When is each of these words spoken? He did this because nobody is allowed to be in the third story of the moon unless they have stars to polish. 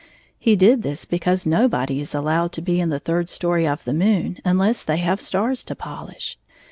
He 0.39 0.55
did 0.55 0.81
this 0.81 1.05
because 1.05 1.45
nobody 1.45 1.99
is 1.99 2.15
allowed 2.15 2.53
to 2.53 2.61
be 2.63 2.79
in 2.79 2.89
the 2.89 2.97
third 2.97 3.29
story 3.29 3.67
of 3.67 3.83
the 3.83 3.93
moon 3.93 4.39
unless 4.43 4.81
they 4.81 4.97
have 4.97 5.21
stars 5.21 5.63
to 5.65 5.75
polish. 5.75 6.39